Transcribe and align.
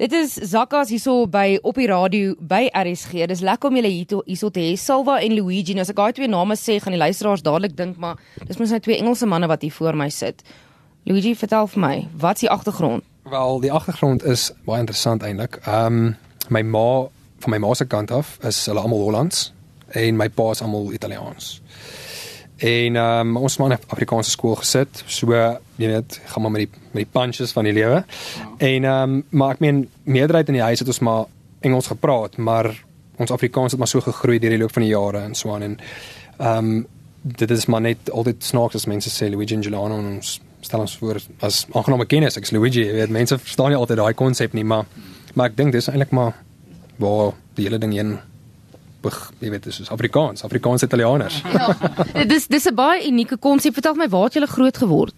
Dit 0.00 0.14
is 0.16 0.32
Zakkas 0.32 0.88
hierso 0.88 1.26
by 1.28 1.58
op 1.60 1.76
die 1.76 1.84
radio 1.90 2.32
by 2.40 2.70
RSG. 2.72 3.26
Dis 3.28 3.42
lekker 3.44 3.68
om 3.68 3.74
julle 3.76 3.90
hier 3.92 4.06
te 4.08 4.62
hê. 4.62 4.70
Salva 4.80 5.18
en 5.20 5.34
Luigi. 5.36 5.74
Nou 5.76 5.84
as 5.84 5.90
ek 5.92 5.98
daai 5.98 6.14
twee 6.16 6.28
name 6.32 6.56
sê, 6.56 6.78
gaan 6.80 6.96
die 6.96 7.00
luisteraars 7.02 7.44
dadelik 7.44 7.74
dink 7.76 7.98
maar 8.00 8.16
dis 8.48 8.56
mos 8.56 8.72
net 8.72 8.80
twee 8.86 8.96
Engelse 8.96 9.28
manne 9.28 9.50
wat 9.52 9.60
hier 9.60 9.74
voor 9.76 9.98
my 10.00 10.08
sit. 10.08 10.40
Luigi, 11.04 11.34
vertel 11.36 11.68
vir 11.74 11.84
my, 11.84 11.92
wat 12.16 12.40
is 12.40 12.46
die 12.46 12.48
agtergrond? 12.48 13.04
Wel, 13.28 13.60
die 13.60 13.72
agtergrond 13.76 14.24
is 14.24 14.46
baie 14.64 14.80
interessant 14.80 15.20
eintlik. 15.20 15.60
Ehm 15.66 16.00
um, 16.00 16.16
my 16.48 16.64
ma 16.64 16.86
van 17.44 17.52
my 17.52 17.60
ma 17.60 17.76
se 17.76 17.84
kant 17.84 18.10
af 18.10 18.38
is 18.40 18.64
hulle 18.72 18.80
almal 18.80 19.04
Hollands 19.04 19.50
en 20.00 20.16
my 20.16 20.30
pa 20.32 20.50
is 20.56 20.64
almal 20.64 20.94
Italiaans. 20.96 21.58
En 22.60 22.96
um, 23.00 23.36
ons 23.40 23.56
het 23.56 23.60
maar 23.62 23.78
op 23.78 23.92
Afrikaanse 23.96 24.30
skool 24.30 24.58
gesit. 24.60 25.02
So 25.06 25.32
jy 25.32 25.88
weet, 25.88 26.20
gaan 26.32 26.42
maar 26.42 26.50
met 26.50 26.66
die 26.66 26.70
met 26.90 27.04
die 27.06 27.12
punches 27.12 27.52
van 27.56 27.64
die 27.64 27.72
lewe. 27.72 28.04
Ja. 28.04 28.48
En 28.58 28.84
ehm 28.84 29.16
um, 29.16 29.24
maar 29.30 29.56
ek 29.56 29.64
meen 29.64 29.88
meerderheid 30.04 30.48
in 30.48 30.58
die 30.58 30.66
huis 30.68 30.78
het 30.78 30.88
ons 30.88 30.98
maar 30.98 31.24
Engels 31.60 31.86
gepraat, 31.86 32.36
maar 32.36 32.72
ons 33.16 33.30
Afrikaans 33.30 33.72
het 33.72 33.78
maar 33.78 33.88
so 33.88 34.00
gegroei 34.00 34.38
deur 34.38 34.50
die 34.50 34.58
loop 34.58 34.72
van 34.72 34.84
die 34.84 34.92
jare 34.92 35.24
en 35.28 35.34
so 35.34 35.54
aan 35.54 35.62
en 35.62 35.78
ehm 36.38 36.58
um, 36.58 36.86
dit 37.22 37.50
is 37.50 37.66
maar 37.66 37.80
net 37.84 38.10
altyd 38.10 38.44
snaaks 38.44 38.74
as 38.74 38.86
mense 38.88 39.10
sê 39.12 39.28
Luigi 39.28 39.54
en 39.54 39.62
Giuliano 39.62 39.98
en 39.98 40.06
ons 40.14 40.40
stel 40.60 40.80
ons 40.80 40.96
voor 40.96 41.20
as 41.44 41.66
aangename 41.72 42.06
kennis, 42.08 42.36
ek 42.36 42.48
is 42.48 42.52
Luigi, 42.56 42.80
jy 42.86 42.94
weet 42.96 43.12
mense 43.12 43.36
verstaan 43.38 43.72
nie 43.72 43.76
altyd 43.76 44.00
daai 44.00 44.14
konsep 44.16 44.56
nie, 44.56 44.64
maar 44.64 44.88
maar 45.34 45.50
ek 45.52 45.56
dink 45.56 45.76
dis 45.76 45.88
eintlik 45.92 46.14
maar 46.16 46.32
waar 47.00 47.34
die 47.58 47.68
hele 47.68 47.78
ding 47.78 47.92
heen 47.92 48.16
jy 49.38 49.50
weet 49.50 49.64
dis 49.64 49.90
Afrikaans, 49.90 50.44
Afrikaanse 50.44 50.86
Italianers. 50.86 51.42
Ja. 51.50 52.24
dis 52.24 52.46
dis 52.46 52.66
'n 52.66 52.74
baie 52.74 53.06
unieke 53.06 53.36
konsep. 53.36 53.72
Vertel 53.72 53.94
my 53.94 54.08
waar 54.08 54.24
het 54.24 54.34
jy 54.34 54.46
groot 54.46 54.76
geword? 54.76 55.14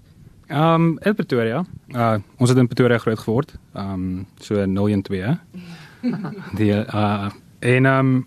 Ehm 0.46 0.74
um, 0.74 0.98
in 1.00 1.14
Pretoria. 1.14 1.64
Uh 1.88 2.14
ons 2.36 2.48
het 2.48 2.58
in 2.58 2.66
Pretoria 2.66 2.98
groot 2.98 3.18
geword. 3.18 3.54
Ehm 3.74 3.92
um, 3.92 4.26
so 4.38 4.66
02. 4.66 5.38
Die 6.58 6.72
uh 6.72 7.30
en 7.58 7.86
ehm 7.86 7.98
um, 7.98 8.26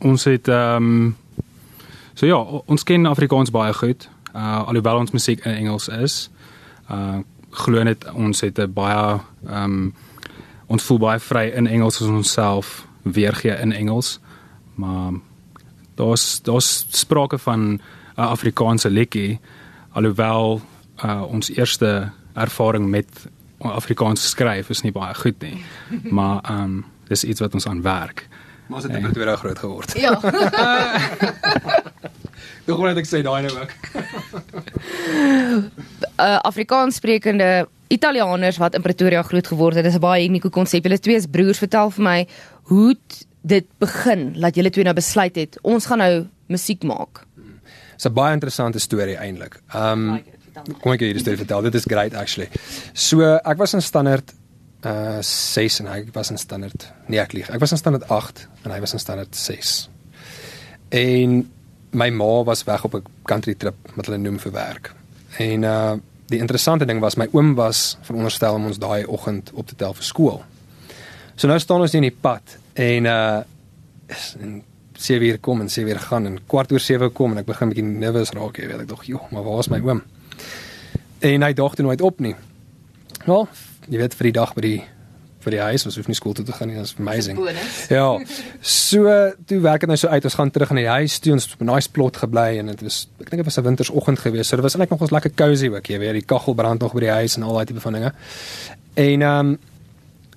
ons 0.00 0.24
het 0.24 0.48
ehm 0.48 0.76
um, 0.76 1.16
so 2.14 2.26
ja, 2.26 2.38
ons 2.66 2.82
ken 2.82 3.06
Afrikaans 3.06 3.50
baie 3.50 3.72
goed. 3.72 4.08
Uh 4.34 4.66
alhoewel 4.66 4.98
ons 4.98 5.10
musiek 5.10 5.44
in 5.44 5.54
Engels 5.54 5.88
is. 5.88 6.30
Uh 6.90 7.18
glo 7.50 7.82
net 7.82 8.10
ons 8.12 8.40
het 8.40 8.58
'n 8.58 8.72
baie 8.72 9.20
ehm 9.46 9.64
um, 9.64 9.94
ons 10.66 10.82
voel 10.82 10.98
baie 10.98 11.18
vry 11.18 11.50
in 11.54 11.66
Engels 11.66 12.02
as 12.02 12.08
ons 12.08 12.32
self 12.32 12.86
weergee 13.02 13.56
in 13.60 13.72
Engels 13.72 14.20
maar 14.74 15.12
daar's 15.94 16.42
daar's 16.42 16.86
sprake 16.88 17.38
van 17.38 17.60
'n 17.60 17.80
uh, 18.16 18.30
Afrikaanse 18.30 18.90
liedjie 18.90 19.40
alhoewel 19.92 20.60
uh, 21.04 21.22
ons 21.28 21.50
eerste 21.50 22.10
ervaring 22.34 22.88
met 22.88 23.08
Afrikaans 23.58 24.28
skryf 24.28 24.68
is 24.68 24.82
nie 24.82 24.92
baie 24.92 25.14
goed 25.14 25.42
nie. 25.42 25.64
Maar 26.16 26.40
ehm 26.42 26.62
um, 26.62 26.84
dis 27.10 27.24
iets 27.24 27.40
wat 27.40 27.54
ons 27.54 27.66
aan 27.66 27.82
werk. 27.82 28.28
Maar 28.66 28.78
as 28.78 28.84
dit 28.84 28.94
in 28.94 29.02
Pretoria 29.02 29.36
groot 29.36 29.58
geword. 29.58 29.98
Ja. 29.98 30.20
Ek 32.70 32.76
hoor 32.76 32.86
net 32.86 33.00
ek 33.02 33.08
sê 33.08 33.22
daai 33.26 33.42
nou 33.42 33.54
ook. 33.58 33.72
Uh, 36.20 36.36
Afrikaans 36.44 36.98
sprekende 37.00 37.64
Italianers 37.88 38.58
wat 38.60 38.74
in 38.76 38.82
Pretoria 38.84 39.22
groot 39.24 39.46
geword 39.46 39.74
het 39.74 39.84
dis 39.84 39.96
'n 39.96 40.04
baie 40.04 40.26
unieke 40.28 40.50
konsep. 40.52 40.82
Hulle 40.84 40.98
twee 40.98 41.16
is 41.16 41.26
broers. 41.26 41.58
Vertel 41.58 41.90
vir 41.90 42.04
my 42.04 42.26
hoe 42.68 42.96
dit 43.40 43.66
begin 43.78 44.32
dat 44.40 44.54
julle 44.54 44.70
twee 44.70 44.84
nou 44.84 44.94
besluit 44.94 45.36
het 45.36 45.58
ons 45.62 45.86
gaan 45.86 45.98
nou 45.98 46.26
musiek 46.46 46.82
maak. 46.82 47.24
Dis 47.94 48.06
'n 48.08 48.12
baie 48.12 48.32
interessante 48.32 48.78
storie 48.78 49.16
eintlik. 49.16 49.60
Um 49.74 50.22
kom 50.80 50.92
ek 50.92 51.00
hierdie 51.00 51.20
storie 51.20 51.38
vertel. 51.38 51.62
Dit 51.62 51.74
is 51.74 51.84
great 51.84 52.14
actually. 52.14 52.48
So 52.92 53.22
ek 53.22 53.56
was 53.56 53.74
in 53.74 53.82
standaard 53.82 54.32
uh 54.84 55.20
6 55.20 55.80
en 55.80 55.86
hy 55.86 56.04
was 56.12 56.30
in 56.30 56.38
standaard 56.38 56.92
nee 57.06 57.20
ek 57.20 57.32
lieg. 57.32 57.50
Ek 57.50 57.60
was 57.60 57.70
in 57.70 57.76
standaard 57.76 58.08
8 58.08 58.48
en 58.64 58.70
hy 58.70 58.80
was 58.80 58.92
in 58.92 58.98
standaard 58.98 59.36
6. 59.36 59.88
En 60.88 61.50
my 61.90 62.10
ma 62.10 62.42
was 62.44 62.64
weg 62.64 62.84
op 62.84 62.94
'n 62.94 63.02
country 63.24 63.54
trip 63.54 63.76
met 63.94 64.06
hulle 64.06 64.18
noem 64.18 64.38
vir 64.38 64.52
werk. 64.52 64.94
En 65.38 65.62
uh 65.62 65.92
die 66.30 66.38
interessante 66.38 66.84
ding 66.86 67.00
was 67.00 67.16
my 67.16 67.26
oom 67.32 67.54
was 67.54 67.98
veronderstel 68.06 68.54
om 68.54 68.64
ons 68.64 68.78
daai 68.78 69.04
oggend 69.04 69.50
op 69.52 69.66
te 69.66 69.74
tel 69.74 69.94
vir 69.94 70.04
skool. 70.04 70.44
So 71.34 71.48
nou 71.48 71.58
staan 71.58 71.80
ons 71.80 71.94
in 71.94 72.02
die 72.02 72.16
pad 72.20 72.58
en 72.80 73.08
uh 73.10 73.40
en 74.40 74.60
sê 75.00 75.16
weer 75.22 75.38
kom 75.40 75.60
en 75.62 75.70
sê 75.72 75.84
weer 75.86 76.00
gaan 76.02 76.26
en 76.28 76.38
kwart 76.50 76.72
oor 76.72 76.82
7 76.82 77.12
kom 77.16 77.32
en 77.32 77.40
ek 77.40 77.48
begin 77.48 77.72
bietjie 77.72 77.86
nervus 77.88 78.32
raak, 78.36 78.58
jy 78.60 78.68
weet 78.68 78.84
ek 78.84 78.88
dog, 78.90 79.04
joh, 79.08 79.26
maar 79.32 79.44
waar 79.46 79.62
is 79.62 79.70
my 79.72 79.80
oom? 79.86 80.02
En 81.24 81.44
hy 81.46 81.52
dog 81.56 81.76
toe 81.76 81.86
nooit 81.86 82.02
op 82.04 82.20
nie. 82.20 82.34
Wel, 83.24 83.46
jy 83.88 84.00
weet 84.02 84.16
vir 84.18 84.28
die 84.28 84.34
dag 84.36 84.52
by 84.56 84.64
die 84.66 84.80
vir 85.40 85.54
die 85.54 85.60
huis, 85.70 85.86
ons 85.88 85.96
hoef 85.96 86.08
nie 86.10 86.16
skool 86.18 86.34
toe 86.36 86.44
te 86.44 86.52
gaan 86.52 86.68
nie, 86.68 86.76
that's 86.76 86.98
amazing. 87.00 87.38
Ja. 87.88 88.08
So 88.60 89.14
toe 89.48 89.60
werk 89.64 89.86
dit 89.86 89.88
nou 89.88 89.96
so 89.96 90.10
uit, 90.12 90.26
ons 90.28 90.36
gaan 90.36 90.52
terug 90.52 90.74
na 90.76 90.82
die 90.82 90.90
huis 90.98 91.16
toe, 91.24 91.32
ons 91.32 91.46
het 91.46 91.54
op 91.56 91.62
'n 91.64 91.70
nice 91.70 91.88
plot 91.88 92.20
gebly 92.20 92.58
en 92.60 92.66
dit 92.66 92.82
was 92.84 93.08
ek 93.20 93.30
dink 93.30 93.40
dit 93.40 93.48
was 93.48 93.56
'n 93.56 93.64
wintersoggend 93.64 94.18
geweest. 94.18 94.50
So 94.50 94.56
dit 94.56 94.64
was 94.64 94.74
eintlik 94.74 94.90
nog 94.90 95.00
ons 95.00 95.16
lekker 95.16 95.32
cozy 95.34 95.68
ook, 95.72 95.86
jy 95.86 95.98
weet, 95.98 96.12
die 96.12 96.28
kaggel 96.28 96.54
brand 96.54 96.80
nog 96.80 96.92
by 96.92 97.00
die 97.00 97.16
huis 97.24 97.36
en 97.36 97.42
al 97.42 97.54
daai 97.54 97.64
tipe 97.64 97.80
van 97.80 97.92
dinge. 97.92 98.12
En 98.94 99.22
ehm 99.22 99.46
um, 99.46 99.58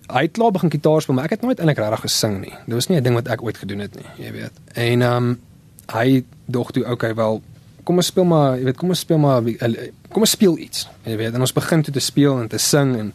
hy 0.07 0.21
het 0.21 0.31
klaar 0.35 0.51
begin 0.51 0.71
gitaar 0.71 1.01
speel, 1.01 1.15
maar 1.15 1.29
ek 1.29 1.37
het 1.37 1.41
nooit 1.41 1.59
eintlik 1.59 1.79
regtig 1.79 2.05
gesing 2.07 2.39
nie. 2.41 2.53
Dit 2.65 2.73
was 2.73 2.87
nie 2.87 2.97
'n 2.97 3.03
ding 3.03 3.15
wat 3.15 3.27
ek 3.27 3.43
ooit 3.43 3.57
gedoen 3.57 3.79
het 3.79 3.95
nie, 3.95 4.25
jy 4.25 4.31
weet. 4.31 4.51
En 4.73 5.01
ehm 5.01 5.17
um, 5.17 5.39
hy 5.93 6.23
dog 6.45 6.71
toe 6.71 6.85
okay, 6.85 7.15
wel 7.15 7.41
kom 7.83 7.99
ons 7.99 8.09
speel 8.11 8.25
maar, 8.25 8.57
jy 8.57 8.63
weet, 8.63 8.77
kom 8.77 8.89
ons 8.89 8.99
speel 8.99 9.17
maar 9.17 9.41
kom 10.09 10.21
ons 10.21 10.35
speel 10.35 10.57
iets. 10.57 10.87
Jy 11.03 11.17
weet, 11.17 11.33
en 11.33 11.41
ons 11.41 11.53
begin 11.53 11.81
toe 11.83 11.93
te 11.93 11.99
speel 11.99 12.39
en 12.41 12.47
te 12.47 12.57
sing 12.57 12.95
en 12.99 13.13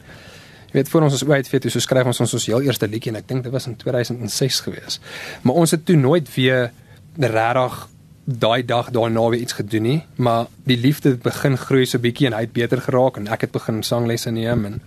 jy 0.68 0.72
weet 0.72 0.88
voor 0.88 1.02
ons 1.02 1.12
ons 1.16 1.24
ooit 1.24 1.50
weet 1.50 1.62
hoe 1.62 1.72
so 1.72 1.80
skryf 1.80 2.06
ons 2.06 2.20
ons 2.20 2.34
ons 2.34 2.46
heel 2.46 2.66
eerste 2.68 2.88
liedjie 2.88 3.12
en 3.14 3.20
ek 3.22 3.28
dink 3.28 3.46
dit 3.46 3.52
was 3.52 3.66
in 3.66 3.76
2006 3.76 4.60
gewees. 4.66 5.00
Maar 5.42 5.54
ons 5.54 5.70
het 5.70 5.84
toe 5.84 5.96
nooit 5.96 6.28
weer 6.34 6.70
regtig 7.18 7.88
daai 8.28 8.62
dag 8.68 8.90
daarna 8.92 9.28
weer 9.32 9.40
iets 9.40 9.56
gedoen 9.56 9.82
nie, 9.82 10.00
maar 10.16 10.46
die 10.68 10.76
liefde 10.76 11.14
het 11.14 11.22
begin 11.24 11.56
groei 11.56 11.86
so 11.86 11.98
bietjie 11.98 12.28
en 12.28 12.36
hy 12.36 12.44
het 12.44 12.52
beter 12.52 12.82
geraak 12.84 13.16
en 13.16 13.30
ek 13.32 13.46
het 13.46 13.54
begin 13.54 13.80
sanglesse 13.82 14.30
neem 14.30 14.66
en 14.68 14.80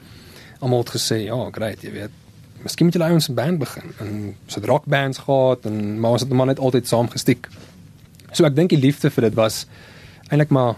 almal 0.62 0.86
het 0.86 0.94
gesê, 0.96 1.24
ja, 1.26 1.38
great, 1.54 1.84
jy 1.84 1.92
weet. 1.96 2.18
Miskien 2.62 2.88
moet 2.88 2.98
jy 2.98 3.10
ons 3.10 3.32
band 3.34 3.58
begin 3.62 3.94
en 4.04 4.18
so 4.46 4.62
rock 4.70 4.86
bands 4.86 5.24
gehad 5.26 5.66
en 5.66 6.00
maar 6.00 6.18
ons 6.18 6.22
het 6.22 6.34
maar 6.38 6.52
net 6.52 6.62
altyd 6.62 6.88
saam 6.88 7.10
gestiek. 7.10 7.50
So 8.32 8.46
ek 8.46 8.56
dink 8.56 8.70
die 8.70 8.80
liefde 8.80 9.10
vir 9.10 9.30
dit 9.30 9.38
was 9.40 9.64
eintlik 10.30 10.54
maar 10.54 10.78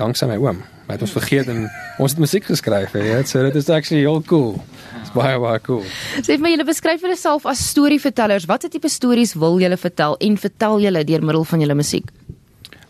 danksy 0.00 0.26
my 0.26 0.40
oom. 0.42 0.64
Hy 0.88 0.96
het 0.98 1.04
ons 1.06 1.14
vergeet 1.14 1.48
en 1.48 1.62
ons 2.02 2.12
het 2.12 2.20
musiek 2.20 2.44
geskryf, 2.44 2.92
jy 2.98 3.04
weet. 3.06 3.30
So 3.30 3.44
dit 3.46 3.54
is 3.56 3.70
actually 3.72 4.02
heel 4.02 4.20
cool. 4.28 4.58
Dit's 4.98 5.14
baie 5.14 5.38
baie 5.40 5.62
cool. 5.64 5.86
Sê 6.18 6.34
vir 6.34 6.42
my 6.44 6.52
julle 6.56 6.66
beskryf 6.68 7.06
julleself 7.06 7.46
as 7.48 7.62
storievertellers. 7.70 8.48
Watter 8.50 8.72
tipe 8.72 8.90
stories 8.92 9.36
wil 9.38 9.60
julle 9.62 9.78
vertel 9.80 10.18
en 10.18 10.40
vertel 10.40 10.82
julle 10.88 11.06
deur 11.06 11.24
middel 11.24 11.46
van 11.54 11.64
julle 11.64 11.78
musiek? 11.78 12.10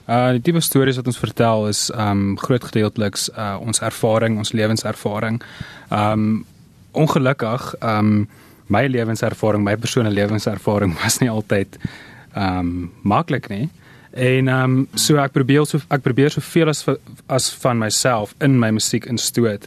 Uh 0.05 0.35
die 0.37 0.41
tipe 0.45 0.61
stories 0.61 0.99
wat 1.01 1.07
ons 1.09 1.19
vertel 1.19 1.69
is 1.71 1.87
um 1.97 2.35
groot 2.37 2.65
gedeelteliks 2.65 3.31
uh 3.33 3.57
ons 3.61 3.81
ervaring, 3.81 4.37
ons 4.37 4.53
lewenservaring. 4.53 5.41
Um 5.89 6.45
ongelukkig 6.93 7.75
um 7.81 8.29
my 8.67 8.85
lewenservaring, 8.89 9.65
my 9.65 9.77
persoonlike 9.77 10.15
lewenservaring 10.15 10.93
was 11.03 11.19
nie 11.23 11.31
altyd 11.31 11.79
um 12.37 12.93
maklik 13.03 13.49
nie. 13.49 13.71
En 14.13 14.49
um 14.49 14.75
so 14.95 15.17
ek 15.17 15.33
probeer 15.33 15.65
so 15.67 15.81
ek 15.89 16.05
probeer 16.05 16.35
soveel 16.35 16.69
as 16.69 16.85
as 17.27 17.49
van 17.63 17.81
myself 17.81 18.35
in 18.45 18.59
my 18.61 18.71
musiek 18.77 19.09
instoot. 19.09 19.65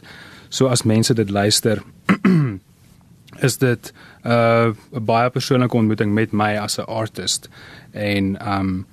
So 0.48 0.70
as 0.70 0.86
mense 0.86 1.14
dit 1.14 1.30
luister 1.30 1.82
is 3.48 3.58
dit 3.58 3.90
uh 4.22 4.70
'n 4.70 5.04
baie 5.04 5.30
persoonlike 5.30 5.76
ontmoeting 5.76 6.14
met 6.14 6.32
my 6.32 6.54
as 6.56 6.78
'n 6.78 6.86
artist 6.86 7.48
en 7.90 8.38
um 8.46 8.86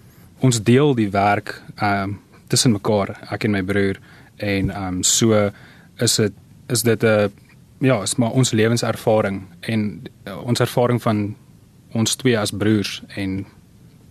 ons 0.46 0.62
deel 0.64 0.94
die 0.98 1.10
werk 1.14 1.58
ehm 1.76 2.04
um, 2.04 2.22
tussen 2.48 2.76
mekaar, 2.76 3.16
ek 3.34 3.48
en 3.48 3.56
my 3.56 3.64
broer 3.66 3.98
en 4.38 4.70
ehm 4.70 5.00
um, 5.00 5.04
so 5.04 5.50
is 6.04 6.20
dit 6.22 6.34
is 6.70 6.84
dit 6.84 7.04
'n 7.04 7.32
ja, 7.80 8.02
is 8.02 8.16
maar 8.16 8.32
ons 8.32 8.52
lewenservaring 8.52 9.42
en 9.60 10.02
uh, 10.28 10.38
ons 10.46 10.60
ervaring 10.60 11.02
van 11.02 11.36
ons 11.94 12.16
twee 12.16 12.38
as 12.40 12.52
broers 12.52 13.02
en 13.16 13.46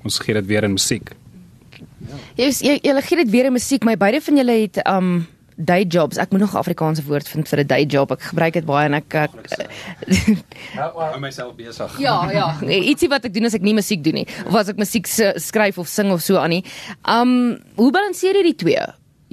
ons 0.04 0.18
gee 0.18 0.34
dit 0.34 0.46
weer 0.46 0.64
in 0.64 0.72
musiek. 0.72 1.12
Ja. 1.98 2.16
Jy 2.36 2.50
jy, 2.60 2.78
jy 2.82 3.02
gee 3.02 3.16
dit 3.16 3.30
weer 3.30 3.48
in 3.48 3.52
musiek, 3.52 3.84
my 3.84 3.96
beide 3.96 4.20
van 4.20 4.36
julle 4.36 4.58
het 4.60 4.80
um 4.86 5.26
day 5.56 5.84
jobs. 5.84 6.16
Ek 6.18 6.30
moet 6.32 6.40
nog 6.40 6.52
'n 6.54 6.56
Afrikaanse 6.58 7.02
woord 7.04 7.28
vind 7.28 7.48
vir 7.48 7.58
'n 7.60 7.66
day 7.66 7.84
job. 7.84 8.10
Ek 8.12 8.22
gebruik 8.22 8.52
dit 8.52 8.64
baie 8.66 8.86
en 8.86 8.94
ek 8.94 9.14
ek 9.14 9.30
hou 10.74 11.20
myself 11.20 11.54
besig. 11.56 11.98
Ja, 12.02 12.30
ja. 12.32 12.46
Ietsie 12.62 13.08
wat 13.08 13.24
ek 13.24 13.34
doen 13.34 13.44
as 13.48 13.54
ek 13.54 13.62
nie 13.62 13.74
musiek 13.74 14.02
doen 14.04 14.14
nie 14.22 14.26
of 14.46 14.54
as 14.54 14.68
ek 14.72 14.76
musiek 14.80 15.06
skryf 15.08 15.78
of 15.78 15.88
sing 15.88 16.10
of 16.14 16.22
so 16.24 16.36
aan 16.40 16.50
nie. 16.50 16.64
Um 17.04 17.58
hoe 17.76 17.90
balanseer 17.94 18.34
jy 18.40 18.42
die 18.52 18.58
twee? 18.64 18.84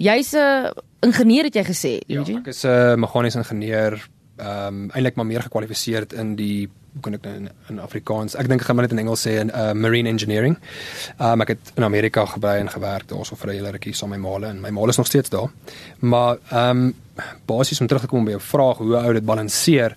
Jy's 0.02 0.34
'n 0.36 0.72
ingenieur 1.02 1.44
het 1.50 1.56
jy 1.56 1.64
gesê, 1.64 1.94
Ja, 2.08 2.22
ek 2.22 2.48
is 2.48 2.64
'n 2.66 3.00
meganiese 3.00 3.38
ingenieur. 3.38 4.00
ehm 4.42 4.68
um, 4.68 4.90
eintlik 4.96 5.16
maar 5.16 5.26
meer 5.26 5.42
gekwalifiseerd 5.44 6.14
in 6.14 6.36
die 6.36 6.68
hoe 6.94 7.02
kan 7.02 7.14
ek 7.14 7.22
nou 7.24 7.36
in, 7.36 7.50
in 7.70 7.80
Afrikaans 7.80 8.36
ek 8.36 8.50
dink 8.52 8.62
ek 8.62 8.68
gaan 8.68 8.76
maar 8.76 8.88
net 8.88 8.96
in 8.96 9.04
Engels 9.04 9.24
sê 9.28 9.38
in 9.40 9.52
uh, 9.56 9.72
marine 9.74 10.10
engineering. 10.10 10.58
Um, 11.20 11.42
ek 11.42 11.56
het 11.56 11.72
in 11.76 11.84
Amerika 11.88 12.26
gebly 12.26 12.58
en 12.60 12.70
gewerk 12.70 13.08
daarso 13.08 13.36
vir 13.36 13.52
'n 13.52 13.56
hele 13.56 13.72
rukkie 13.72 13.94
saam 13.94 14.10
met 14.10 14.20
my 14.20 14.28
maale 14.28 14.48
en 14.48 14.62
my 14.62 14.70
maale 14.70 14.90
is 14.90 14.98
nog 14.98 15.08
steeds 15.08 15.30
daar. 15.30 15.50
Maar 16.00 16.38
ehm 16.50 16.86
um, 16.88 16.94
basies 17.46 17.82
om 17.82 17.88
terug 17.88 18.02
te 18.02 18.08
kom 18.08 18.26
by 18.26 18.32
jou 18.32 18.42
vraag 18.42 18.78
hoe 18.78 18.96
ou 18.98 19.14
dit 19.14 19.26
balanseer 19.26 19.96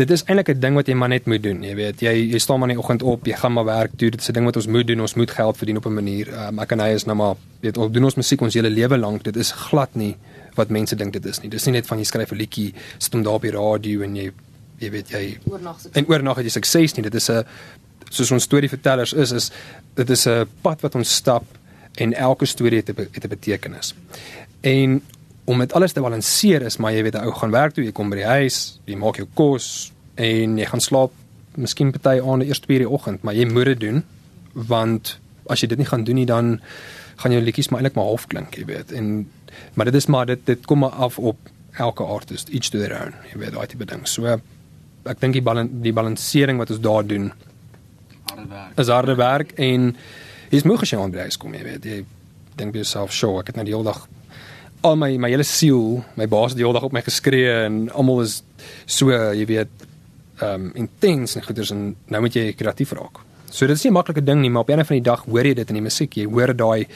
dit 0.00 0.10
is 0.10 0.22
eintlik 0.24 0.48
'n 0.48 0.60
ding 0.60 0.74
wat 0.74 0.88
jy 0.88 0.94
maar 0.94 1.08
net 1.08 1.26
moet 1.26 1.42
doen. 1.42 1.62
Jy 1.62 1.74
weet, 1.74 2.00
jy 2.00 2.14
jy 2.32 2.38
staan 2.38 2.58
maar 2.58 2.68
in 2.68 2.76
die 2.76 2.82
oggend 2.82 3.02
op, 3.02 3.26
jy 3.26 3.36
gaan 3.36 3.52
maar 3.52 3.64
werk 3.64 3.90
toe. 3.96 4.10
Dit 4.10 4.20
is 4.20 4.28
'n 4.28 4.32
ding 4.32 4.44
wat 4.44 4.56
ons 4.56 4.66
moet 4.66 4.86
doen. 4.86 5.00
Ons 5.00 5.14
moet 5.14 5.30
geld 5.30 5.56
verdien 5.56 5.76
op 5.76 5.86
'n 5.86 5.94
manier. 5.94 6.28
Um, 6.28 6.58
ek 6.58 6.72
en 6.72 6.80
hy 6.80 6.88
is 6.94 7.04
nou 7.04 7.16
maar 7.16 7.34
weet 7.60 7.76
ons 7.76 7.92
doen 7.92 8.04
ons 8.04 8.14
musiek 8.14 8.40
ons 8.40 8.54
hele 8.54 8.70
lewe 8.70 8.98
lank. 8.98 9.22
Dit 9.22 9.36
is 9.36 9.52
glad 9.52 9.94
nie 9.94 10.16
wat 10.54 10.68
mense 10.68 10.96
dink 10.96 11.12
dit 11.12 11.26
is 11.26 11.40
nie. 11.40 11.50
Dis 11.50 11.64
nie 11.66 11.72
net 11.72 11.86
van 11.86 11.98
jy 11.98 12.04
skryf 12.04 12.32
'n 12.32 12.36
liedjie, 12.36 12.74
sit 12.98 13.12
hom 13.12 13.22
daar 13.22 13.34
op 13.34 13.42
die 13.42 13.50
radio 13.50 14.02
en 14.02 14.16
jy 14.16 14.32
jy 14.80 14.90
weet 14.90 15.12
jy 15.12 15.24
oornag 15.50 15.86
en 15.92 16.08
oornag 16.08 16.40
het 16.40 16.48
jy 16.48 16.54
sukses 16.56 16.96
nie. 16.96 17.04
Dit 17.06 17.14
is 17.14 17.30
'n 17.30 17.44
soos 18.10 18.30
ons 18.30 18.42
storievertellers 18.42 19.12
is 19.12 19.32
is 19.32 19.50
dit 19.94 20.10
is 20.10 20.26
'n 20.26 20.48
pad 20.62 20.80
wat 20.80 20.94
ons 20.94 21.14
stap 21.14 21.44
en 21.94 22.14
elke 22.14 22.46
storie 22.46 22.78
het 22.78 22.90
'n 22.90 23.08
het 23.12 23.24
'n 23.24 23.28
betekenis. 23.28 23.94
En 24.60 25.02
om 25.44 25.58
dit 25.58 25.72
alles 25.72 25.92
te 25.92 26.00
balanseer 26.00 26.62
is 26.62 26.76
maar 26.76 26.92
jy 26.92 27.02
weet 27.02 27.14
'n 27.14 27.24
ou 27.24 27.32
gaan 27.32 27.50
werk 27.50 27.74
toe, 27.74 27.84
jy 27.84 27.92
kom 27.92 28.10
by 28.10 28.16
die 28.16 28.24
huis, 28.24 28.80
jy 28.84 28.96
maak 28.96 29.16
jou 29.16 29.28
kos 29.34 29.92
en 30.14 30.58
jy 30.58 30.66
gaan 30.66 30.80
slaap 30.80 31.12
miskien 31.56 31.90
party 31.90 32.20
aan 32.20 32.38
die 32.38 32.48
eerste 32.48 32.66
2 32.66 32.78
die 32.78 32.88
oggend, 32.88 33.22
maar 33.22 33.34
jy 33.34 33.44
moet 33.44 33.64
dit 33.64 33.80
doen 33.80 34.04
want 34.52 35.18
as 35.46 35.60
jy 35.60 35.68
dit 35.68 35.78
nie 35.78 35.86
gaan 35.86 36.04
doen 36.04 36.14
nie 36.14 36.26
dan 36.26 36.60
gaan 37.16 37.32
jou 37.32 37.42
liedjies 37.42 37.68
maar 37.68 37.80
eintlik 37.80 37.96
maar 37.96 38.04
half 38.04 38.26
klink, 38.26 38.54
jy 38.54 38.64
weet. 38.64 38.92
En 38.92 39.30
maar 39.74 39.84
dit 39.84 39.94
is 39.94 40.06
maar 40.06 40.26
dit 40.26 40.46
dit 40.46 40.66
kom 40.66 40.78
maar 40.78 40.90
af 40.90 41.18
op 41.18 41.36
elke 41.78 42.02
artist, 42.02 42.48
each 42.48 42.70
to 42.70 42.78
their 42.78 42.94
own, 43.02 43.14
jy 43.32 43.38
weet, 43.38 43.52
daai 43.52 43.66
tipe 43.66 43.84
ding. 43.84 44.08
So 44.08 44.40
ek 45.04 45.20
dink 45.20 45.32
die 45.32 45.42
balans 45.42 45.70
die 45.82 45.92
balansering 45.92 46.58
wat 46.58 46.70
ons 46.70 46.80
daar 46.80 47.06
doen 47.06 47.32
harde 48.30 48.48
werk. 48.48 48.78
Is 48.78 48.88
harde 48.88 49.16
werk 49.16 49.52
en 49.58 49.96
jy's 50.50 50.64
moeg 50.64 50.82
as 50.82 50.90
jy 50.90 50.98
aan 50.98 51.10
die 51.10 51.20
huis 51.20 51.36
kom, 51.36 51.54
jy 51.54 51.62
weet. 51.62 51.84
Jy 51.84 52.04
dink 52.56 52.72
by 52.72 52.78
jouself, 52.78 53.12
"Sjoe, 53.12 53.40
ek 53.40 53.46
het 53.46 53.56
nou 53.56 53.64
die 53.64 53.74
hele 53.74 53.84
dag 53.84 54.08
al 54.82 54.96
my 54.96 55.16
my 55.18 55.30
hele 55.30 55.44
siel, 55.44 56.04
my 56.16 56.26
baas 56.26 56.52
het 56.52 56.60
die 56.60 56.64
hele 56.64 56.78
dag 56.78 56.88
op 56.88 56.92
my 56.92 57.02
geskree 57.04 57.52
en 57.66 57.90
almal 57.90 58.22
is 58.24 58.42
so, 58.86 59.10
jy 59.10 59.46
weet, 59.46 59.86
um 60.44 60.70
intens 60.74 61.36
en 61.36 61.44
goeders 61.44 61.72
en 61.74 61.90
nou 62.08 62.22
moet 62.24 62.36
jy 62.36 62.52
kreatief 62.56 62.94
raak. 62.96 63.20
So 63.50 63.66
dit 63.66 63.76
is 63.76 63.84
nie 63.84 63.90
'n 63.90 63.94
maklike 63.94 64.24
ding 64.24 64.40
nie, 64.40 64.50
maar 64.50 64.62
op 64.62 64.70
'n 64.70 64.84
van 64.84 64.96
die 64.96 65.10
dag 65.10 65.24
hoor 65.24 65.44
jy 65.44 65.54
dit 65.54 65.68
in 65.68 65.74
die 65.74 65.82
musiek. 65.82 66.16
Jy 66.16 66.26
hoor 66.26 66.54
daai 66.56 66.86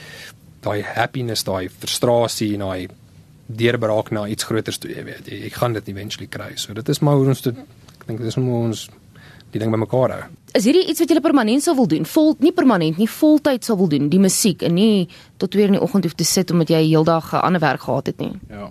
daai 0.63 0.83
happiness, 0.83 1.45
daai 1.45 1.69
frustrasie 1.69 2.55
en 2.55 2.61
daai 2.61 2.89
deurbraak 3.47 4.11
na 4.11 4.27
iets 4.27 4.45
groters 4.45 4.79
toe, 4.79 4.91
jy 4.91 5.05
weet. 5.05 5.27
Jy, 5.27 5.43
jy 5.43 5.51
gaan 5.51 5.73
dit 5.73 5.89
eventually 5.89 6.27
kry. 6.27 6.57
So 6.57 6.73
dit 6.73 6.89
is 6.89 7.01
maar 7.01 7.17
hoe 7.17 7.27
ons 7.27 7.43
dit 7.43 7.55
ek 8.05 8.11
dink 8.11 8.21
dit 8.21 8.29
is 8.29 8.37
hoe 8.37 8.53
ons 8.53 8.89
die 9.55 9.61
ding 9.63 9.71
bymekaar 9.73 10.13
hou. 10.13 10.25
Is 10.55 10.67
hierdie 10.69 10.85
iets 10.91 11.01
wat 11.01 11.11
jy 11.11 11.21
permanent 11.25 11.65
sou 11.65 11.73
wil 11.79 11.89
doen? 11.89 12.05
Vol 12.05 12.35
nie 12.45 12.53
permanent 12.53 12.99
nie, 13.01 13.09
voltyd 13.09 13.65
sou 13.65 13.79
wil 13.81 13.89
doen, 13.89 14.11
die 14.13 14.21
musiek 14.21 14.63
en 14.67 14.77
nie 14.77 15.09
tot 15.41 15.57
weer 15.57 15.73
in 15.73 15.79
die 15.79 15.83
oggend 15.83 16.05
hoef 16.05 16.15
te 16.19 16.27
sit 16.29 16.53
omdat 16.53 16.71
jy 16.75 16.83
heeldag 16.85 17.33
'n 17.33 17.43
ander 17.49 17.61
werk 17.61 17.81
gehad 17.81 18.07
het 18.07 18.19
nie. 18.19 18.35
Ja. 18.51 18.69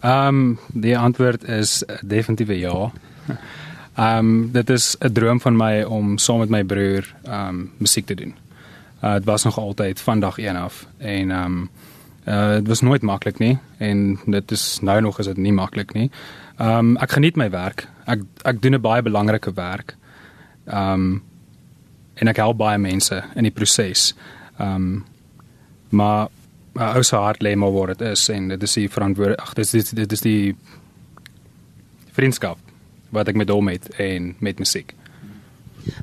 Ehm 0.00 0.28
um, 0.28 0.58
die 0.72 0.96
antwoord 0.98 1.48
is 1.48 1.82
definitief 2.02 2.48
ja. 2.48 2.92
Ehm 3.98 4.18
um, 4.18 4.52
dit 4.52 4.70
is 4.70 4.96
'n 5.00 5.12
droom 5.12 5.40
van 5.40 5.56
my 5.56 5.82
om 5.82 6.18
saam 6.18 6.38
met 6.38 6.48
my 6.48 6.64
broer 6.64 7.14
ehm 7.24 7.48
um, 7.48 7.70
musiek 7.78 8.06
te 8.06 8.14
doen. 8.14 8.34
Uh 9.02 9.14
dit 9.14 9.24
was 9.24 9.44
nog 9.44 9.58
altyd 9.58 10.00
van 10.00 10.20
dag 10.20 10.38
1 10.38 10.56
af 10.56 10.86
en 10.98 11.30
ehm 11.30 11.44
um, 11.44 11.70
uh 12.28 12.58
dit 12.60 12.68
was 12.68 12.80
nooit 12.84 13.02
maklik 13.02 13.38
nie 13.38 13.56
en 13.78 14.18
dit 14.26 14.50
is 14.52 14.78
nou 14.80 15.00
nog 15.00 15.18
is 15.18 15.26
dit 15.26 15.36
nie 15.36 15.52
maklik 15.52 15.94
nie. 15.96 16.10
Ehm 16.58 16.78
um, 16.78 16.96
ek 16.96 17.16
geniet 17.16 17.36
my 17.36 17.50
werk. 17.50 17.88
Ek 18.06 18.20
ek 18.44 18.62
doen 18.62 18.74
'n 18.74 18.80
baie 18.80 19.02
belangrike 19.02 19.52
werk. 19.54 19.96
Ehm 20.66 20.92
um, 20.92 21.22
en 22.14 22.28
ek 22.28 22.36
help 22.36 22.56
baie 22.58 22.78
mense 22.78 23.22
in 23.34 23.42
die 23.42 23.54
proses. 23.54 24.14
Ehm 24.58 24.74
um, 24.74 25.04
maar 25.88 26.28
my 26.74 26.92
ou 26.94 27.02
se 27.02 27.16
hart 27.16 27.42
lê 27.42 27.56
maar 27.56 27.72
waar 27.72 27.86
dit 27.86 28.00
is 28.00 28.28
en 28.28 28.48
dit 28.48 28.62
is 28.62 28.72
die 28.72 28.88
verantwoordelik 28.88 29.40
ag 29.40 29.54
dit 29.54 29.74
is 29.74 29.90
dit 29.90 30.12
is 30.12 30.20
die 30.20 30.56
vriendskap 32.12 32.58
wat 33.10 33.28
ek 33.28 33.36
met 33.36 33.48
hom 33.48 33.68
het 33.68 33.88
en 33.96 34.34
met 34.38 34.58
musiek. 34.58 34.94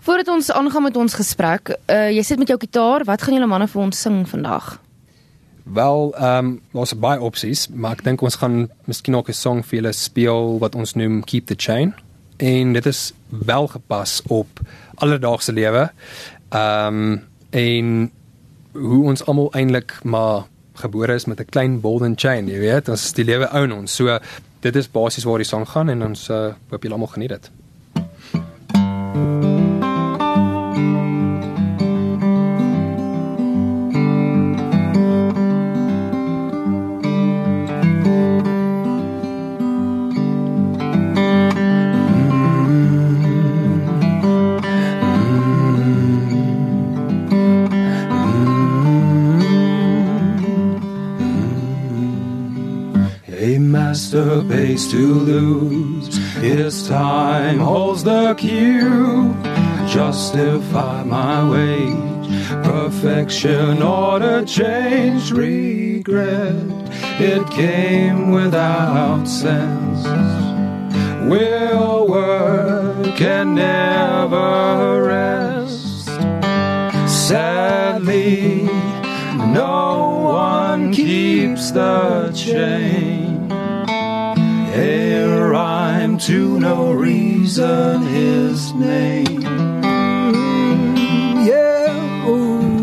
Voordat 0.01 0.27
ons 0.27 0.51
aangaan 0.51 0.83
met 0.83 0.95
ons 0.97 1.13
gesprek, 1.13 1.75
uh, 1.91 2.09
jy 2.09 2.23
sit 2.25 2.39
met 2.41 2.47
jou 2.47 2.57
gitaar, 2.59 3.03
wat 3.05 3.21
gaan 3.21 3.33
julle 3.37 3.49
manne 3.49 3.67
vir 3.67 3.81
ons 3.81 4.01
sing 4.01 4.23
vandag? 4.29 4.79
Wel, 5.73 6.15
ehm 6.15 6.45
um, 6.45 6.61
ons 6.71 6.89
het 6.89 6.99
baie 6.99 7.21
opsies, 7.21 7.67
maar 7.73 7.97
ek 7.97 8.03
dink 8.05 8.21
ons 8.21 8.35
gaan 8.37 8.69
miskien 8.85 9.15
ook 9.15 9.29
'n 9.29 9.33
song 9.33 9.63
vir 9.65 9.79
julle 9.79 9.93
speel 9.93 10.59
wat 10.59 10.75
ons 10.75 10.93
noem 10.93 11.23
Keep 11.23 11.45
the 11.47 11.55
Chain 11.57 11.93
en 12.37 12.73
dit 12.73 12.85
is 12.85 13.13
wel 13.27 13.67
gepas 13.67 14.21
op 14.27 14.59
alledaagse 14.95 15.53
lewe. 15.53 15.91
Ehm 16.49 16.87
um, 16.87 17.23
en 17.49 18.11
hoe 18.71 19.03
ons 19.05 19.25
almal 19.25 19.51
eintlik 19.53 20.03
maar 20.03 20.43
gebore 20.73 21.13
is 21.13 21.25
met 21.25 21.39
'n 21.39 21.49
klein 21.49 21.79
golden 21.81 22.13
chain, 22.15 22.47
jy 22.47 22.59
weet, 22.59 22.89
ons 22.89 23.13
die 23.13 23.25
lewe 23.25 23.49
ouen 23.49 23.71
ons. 23.71 23.95
So 23.95 24.19
dit 24.59 24.75
is 24.75 24.91
basies 24.91 25.23
waar 25.23 25.37
die 25.37 25.47
sang 25.47 25.67
gaan 25.69 25.89
en 25.89 26.03
ons 26.03 26.29
uh, 26.29 26.53
hoop 26.69 26.83
julle 26.83 26.93
almal 26.93 27.13
geniet 27.13 27.29
dit. 27.29 27.51
master 29.15 29.54
pays 54.47 54.87
to 54.91 55.13
lose. 55.13 56.17
His 56.35 56.87
time 56.87 57.59
holds 57.59 58.03
the 58.03 58.33
cue. 58.35 59.35
Justify 59.87 61.03
my 61.03 61.49
wage. 61.49 62.05
Perfection 62.63 63.81
or 63.81 64.19
to 64.19 64.43
change 64.45 65.31
regret. 65.31 66.55
It 67.19 67.49
came 67.51 68.31
without 68.31 69.25
sense. 69.25 70.05
Will 71.29 72.07
work 72.07 73.15
can 73.15 73.55
never 73.55 75.03
rest. 75.03 76.05
Sadly, 77.07 78.63
no 79.53 80.19
one 80.25 80.93
keeps 80.93 81.71
the 81.71 82.31
chain 82.35 83.34
a 84.75 85.23
rhyme 85.49 86.17
to 86.17 86.59
no 86.59 86.91
reason 86.91 88.01
his 88.03 88.73
name. 88.73 89.41
Yeah. 91.45 92.25
Mm. 92.25 92.81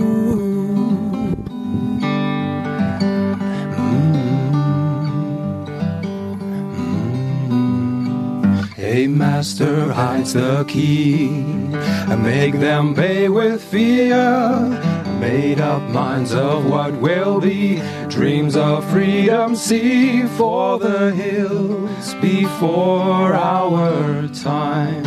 A 8.78 9.06
master 9.06 9.92
hides 9.92 10.32
the 10.32 10.64
key 10.64 11.28
and 11.28 12.22
make 12.22 12.54
them 12.54 12.94
pay 12.94 13.28
with 13.28 13.62
fear 13.62 14.92
made 15.22 15.60
up 15.60 15.80
minds 15.90 16.34
of 16.34 16.66
what 16.68 16.92
will 17.00 17.40
be, 17.40 17.76
dreams 18.12 18.56
of 18.56 18.88
freedom, 18.90 19.56
see 19.56 20.22
for 20.24 20.78
the 20.78 21.12
hills 21.12 22.14
before 22.16 23.32
our 23.34 24.28
time. 24.28 25.02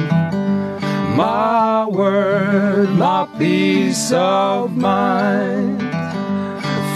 My 1.15 1.85
word, 1.85 2.89
my 2.89 3.27
peace 3.38 4.12
of 4.12 4.75
mind. 4.75 5.81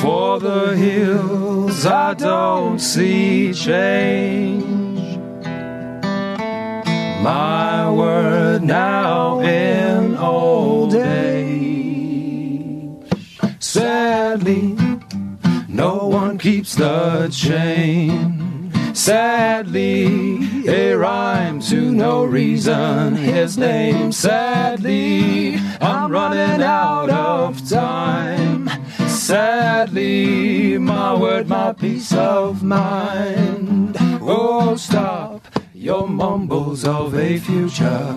For 0.01 0.39
the 0.39 0.75
hills, 0.75 1.85
I 1.85 2.15
don't 2.15 2.79
see 2.79 3.53
change. 3.53 5.17
My 7.21 7.91
word 7.91 8.63
now 8.63 9.41
in 9.41 10.17
old 10.17 10.95
age. 10.95 11.29
Sadly, 13.59 14.68
no 15.79 16.07
one 16.07 16.37
keeps 16.37 16.75
the 16.75 17.29
chain. 17.31 18.69
Sadly, 18.93 20.67
a 20.67 20.93
rhyme 20.93 21.61
to 21.71 21.93
no 21.93 22.25
reason. 22.25 23.15
His 23.15 23.57
name, 23.57 24.11
sadly, 24.11 25.55
I'm 25.79 26.11
running 26.11 26.61
out 26.61 27.09
of 27.09 27.65
time. 27.69 28.69
Sadly, 29.07 30.77
my 30.77 31.15
word, 31.15 31.47
my 31.47 31.71
peace 31.71 32.11
of 32.13 32.61
mind. 32.61 33.95
Oh, 34.21 34.75
stop 34.75 35.47
your 35.73 36.09
mumbles 36.09 36.83
of 36.83 37.15
a 37.15 37.37
future. 37.37 38.15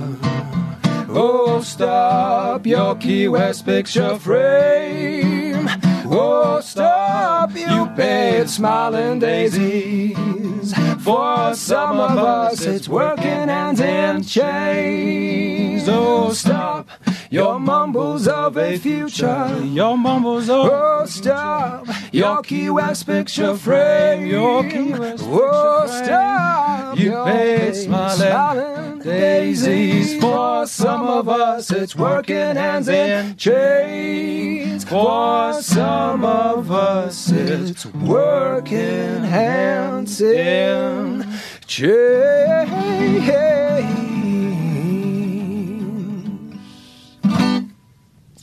Oh, 1.08 1.60
stop 1.62 2.66
your 2.66 2.96
Key 2.96 3.28
West 3.28 3.64
picture 3.64 4.18
frame. 4.18 5.70
Oh, 6.04 6.60
stop, 6.60 7.54
you 7.54 7.86
paid 7.96 8.48
smiling 8.48 9.18
daisies. 9.18 10.74
For 11.02 11.54
some 11.54 11.98
of 11.98 12.18
us, 12.18 12.62
it's 12.62 12.88
working 12.88 13.48
hands 13.48 13.80
in 13.80 14.22
chains. 14.22 15.88
Oh, 15.88 16.32
stop 16.32 16.88
your 17.30 17.58
mumbles 17.58 18.28
of 18.28 18.56
a 18.56 18.78
future. 18.78 19.60
Your 19.64 19.96
mumbles 19.96 20.48
of 20.48 20.70
Oh, 20.70 21.06
stop 21.06 21.86
your 22.12 22.42
Key 22.42 22.70
West 22.70 23.06
picture 23.06 23.56
frame. 23.56 24.26
Your 24.26 24.62
Key 24.62 24.92
West 24.92 25.24
oh, 25.26 25.86
stop 25.86 26.98
you 26.98 27.12
paid 27.24 27.74
smiling 27.74 28.91
daisies. 29.02 30.20
For 30.20 30.66
some 30.66 31.06
of 31.06 31.28
us, 31.28 31.70
it's 31.70 31.94
working 31.96 32.56
hands 32.56 32.88
in 32.88 33.36
chains. 33.36 34.84
For 34.84 35.52
some 35.60 36.24
of 36.24 36.70
us, 36.70 37.30
it's 37.30 37.86
working 37.86 39.24
hands 39.24 40.20
in 40.20 41.26
chains. 41.66 43.02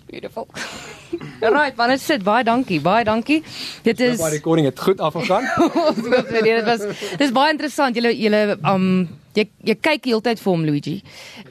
Beautiful. 0.07 0.47
Alright, 1.43 1.77
man, 1.77 1.89
dit 1.93 2.01
sit 2.01 2.23
baie 2.27 2.43
dankie, 2.43 2.81
baie 2.83 3.05
dankie. 3.07 3.39
Dit 3.85 4.01
is 4.03 4.17
Die 4.19 4.31
recording 4.33 4.67
het 4.67 4.79
goed 4.79 4.99
afgegaan. 4.99 5.45
ons 5.87 6.01
wil 6.03 6.25
sê 6.27 6.41
nee, 6.43 6.57
dit 6.57 6.65
was 6.67 6.83
dis 7.21 7.31
baie 7.35 7.53
interessant. 7.55 7.95
Julle 7.95 8.11
julle 8.17 8.57
um 8.67 8.89
jy 9.39 9.45
jy 9.71 9.75
kyk 9.87 10.09
heeltyd 10.11 10.41
vir 10.43 10.51
hom 10.53 10.65
Luigi. 10.67 10.97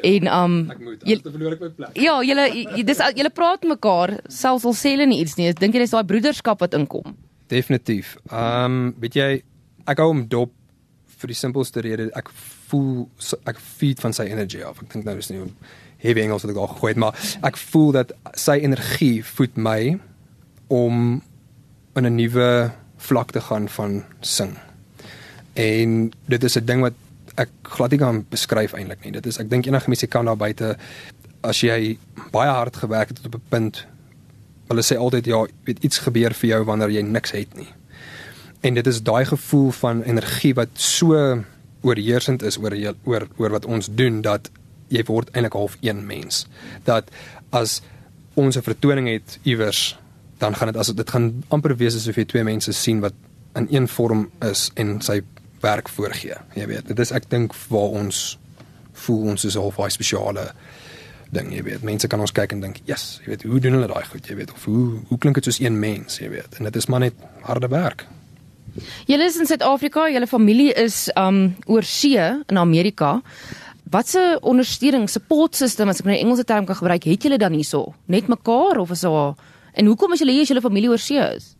En 0.04 0.28
um 0.34 0.58
Ek 0.70 0.80
moet, 0.84 1.02
jy, 1.08 1.16
verloor 1.24 1.56
ek 1.56 1.60
my 1.64 1.70
plek. 1.78 1.96
ja, 1.98 2.18
julle 2.22 2.46
dis 2.84 3.02
julle 3.16 3.30
praat 3.34 3.64
mekaar 3.64 4.18
selfs 4.28 4.64
al 4.68 4.76
sê 4.78 4.94
hulle 4.96 5.06
nie 5.10 5.20
iets 5.24 5.36
nie. 5.40 5.48
Ek 5.52 5.60
dink 5.60 5.74
jy 5.74 5.80
dis 5.86 5.96
daai 5.96 6.04
broederskap 6.04 6.60
wat 6.64 6.74
inkom. 6.78 7.16
Definitief. 7.48 8.16
Um, 8.30 8.94
weet 9.00 9.14
jy 9.16 9.28
ek 9.88 9.98
hou 10.02 10.10
hom 10.12 10.26
dop 10.28 10.52
vir 11.18 11.28
die 11.32 11.38
simpelste 11.38 11.80
rede 11.82 12.10
ek 12.14 12.28
voel 12.68 13.08
ek 13.48 13.58
feed 13.58 14.00
van 14.04 14.12
sy 14.12 14.28
energy 14.30 14.60
af. 14.62 14.82
Ek 14.82 14.92
dink 14.92 15.04
nou 15.08 15.16
is 15.18 15.30
nie 15.32 15.40
heavy 15.98 16.20
Engels 16.22 16.44
wat 16.44 16.52
ek 16.52 16.60
al 16.62 16.68
gegooi 16.74 16.92
het, 16.92 17.00
maar 17.02 17.16
ek 17.48 17.56
voel 17.56 17.92
dat 17.96 18.12
sy 18.38 18.58
energie 18.62 19.22
voed 19.24 19.56
my 19.56 19.98
om 20.68 21.22
in 21.96 22.06
'n 22.06 22.14
nuwe 22.14 22.70
vlak 22.98 23.32
te 23.32 23.40
gaan 23.40 23.68
van 23.68 24.04
sing. 24.20 24.54
En 25.56 26.12
dit 26.28 26.44
is 26.44 26.56
'n 26.56 26.64
ding 26.64 26.80
wat 26.80 26.94
ek 27.38 27.52
glad 27.62 27.94
nie 27.94 28.00
kan 28.00 28.24
beskryf 28.30 28.74
eintlik 28.74 29.04
nie. 29.04 29.12
Dit 29.14 29.26
is 29.30 29.38
ek 29.38 29.50
dink 29.50 29.66
enige 29.66 29.90
musikant 29.90 30.26
daar 30.26 30.38
buite 30.40 30.76
as 31.46 31.60
jy 31.62 31.96
baie 32.34 32.50
hard 32.50 32.76
gewerk 32.76 33.12
het 33.12 33.22
tot 33.22 33.34
op 33.34 33.40
'n 33.40 33.48
punt 33.48 33.86
hulle 34.68 34.82
sê 34.84 34.98
altyd 34.98 35.26
ja, 35.26 35.46
weet 35.64 35.84
iets 35.84 35.98
gebeur 36.04 36.34
vir 36.34 36.48
jou 36.50 36.64
wanneer 36.64 36.90
jy 36.90 37.02
niks 37.02 37.32
het 37.32 37.54
nie. 37.56 37.68
En 38.60 38.74
dit 38.74 38.86
is 38.86 39.02
daai 39.02 39.24
gevoel 39.24 39.70
van 39.70 40.02
energie 40.02 40.54
wat 40.54 40.68
so 40.74 41.14
oorheersend 41.82 42.42
is 42.42 42.58
oor 42.58 42.74
jou- 42.76 42.96
oor 43.04 43.28
oor 43.38 43.50
wat 43.50 43.64
ons 43.64 43.88
doen 43.88 44.20
dat 44.22 44.50
jy 44.88 45.04
word 45.04 45.30
eintlik 45.32 45.52
half 45.52 45.76
een 45.80 46.06
mens. 46.06 46.46
Dat 46.84 47.10
as 47.50 47.82
ons 48.34 48.56
'n 48.56 48.62
vertoning 48.62 49.08
het 49.08 49.38
iewers, 49.42 49.98
dan 50.38 50.54
gaan 50.54 50.72
dit 50.72 50.76
as 50.76 50.88
dit 50.94 51.10
gaan 51.10 51.44
amper 51.48 51.76
wees 51.76 51.94
asof 51.94 52.16
jy 52.16 52.24
twee 52.24 52.44
mense 52.44 52.72
sien 52.72 53.00
wat 53.00 53.14
in 53.54 53.66
een 53.70 53.88
vorm 53.88 54.30
is 54.40 54.70
en 54.74 55.00
sy 55.00 55.22
werk 55.60 55.88
voorgee. 55.88 56.36
Jy 56.54 56.66
weet, 56.66 56.86
dit 56.86 56.98
is 56.98 57.12
ek 57.14 57.28
dink 57.30 57.54
waar 57.68 57.96
ons 58.02 58.38
voel 59.04 59.32
ons 59.34 59.44
is 59.44 59.56
half 59.58 59.76
daai 59.78 59.90
spesiale 59.94 60.48
ding, 61.30 61.50
jy 61.52 61.62
weet. 61.62 61.82
Mense 61.86 62.08
kan 62.08 62.20
ons 62.20 62.32
kyk 62.32 62.52
en 62.52 62.60
dink, 62.60 62.80
"Yes, 62.84 63.20
jy 63.24 63.30
weet, 63.30 63.42
hoe 63.42 63.60
doen 63.60 63.72
hulle 63.72 63.86
daai 63.86 64.04
goed, 64.04 64.26
jy 64.26 64.36
weet, 64.36 64.52
of 64.52 64.64
hoe 64.64 65.00
hoe 65.08 65.18
klink 65.18 65.34
dit 65.34 65.44
soos 65.44 65.60
een 65.60 65.78
mens, 65.78 66.18
jy 66.18 66.30
weet." 66.30 66.58
En 66.58 66.64
dit 66.64 66.76
is 66.76 66.86
maar 66.86 67.00
net 67.00 67.14
harde 67.42 67.68
werk. 67.68 68.06
Julle 69.06 69.24
is 69.24 69.36
in 69.36 69.46
Suid-Afrika, 69.46 70.08
julle 70.08 70.26
familie 70.26 70.72
is 70.74 71.10
um 71.16 71.56
oor 71.66 71.82
see 71.82 72.18
in 72.46 72.58
Amerika. 72.58 73.22
Watse 73.90 74.38
ondersteuning, 74.42 75.08
support 75.08 75.56
system 75.56 75.88
as 75.88 76.00
ek 76.00 76.04
nou 76.04 76.14
'n 76.14 76.20
Engelse 76.20 76.44
term 76.44 76.66
kan 76.66 76.76
gebruik, 76.76 77.04
het 77.04 77.22
julle 77.22 77.38
dan 77.38 77.52
hierso? 77.52 77.94
Net 78.06 78.28
mekaar 78.28 78.78
of 78.78 78.90
is 78.90 79.00
daar 79.00 79.34
En 79.78 79.86
hoekom 79.86 80.12
is 80.12 80.22
julle 80.22 80.34
hier 80.34 80.42
as 80.46 80.50
julle 80.50 80.64
familie 80.64 80.90
oor 80.90 80.98
see 81.02 81.22
is? 81.22 81.52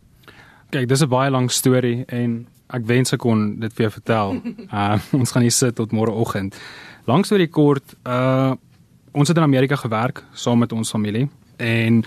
Kyk, 0.73 0.87
dis 0.89 1.01
'n 1.01 1.09
baie 1.09 1.31
lang 1.31 1.47
storie 1.51 2.03
en 2.07 2.47
ek 2.69 2.85
wens 2.85 3.13
ek 3.13 3.21
kon 3.23 3.59
dit 3.59 3.73
vir 3.73 3.87
jou 3.87 3.93
vertel. 3.97 4.39
Uh 4.79 4.97
ons 5.17 5.31
gaan 5.31 5.45
hier 5.45 5.55
sit 5.55 5.75
tot 5.75 5.93
môreoggend. 5.95 6.57
Lank 7.09 7.25
storie 7.25 7.49
kort, 7.49 7.95
uh 8.05 8.53
ons 9.11 9.27
het 9.27 9.37
in 9.37 9.43
Amerika 9.43 9.75
gewerk 9.75 10.23
saam 10.33 10.59
met 10.61 10.71
ons 10.71 10.91
familie 10.93 11.25
en 11.57 12.03